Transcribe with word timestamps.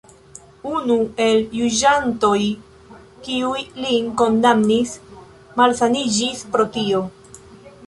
Unu 0.69 0.95
el 1.25 1.43
juĝantoj, 1.57 2.39
kiuj 3.27 3.61
lin 3.85 4.09
kondamnis, 4.23 4.97
malsaniĝis 5.63 6.45
pro 6.57 6.69
tio. 6.79 7.07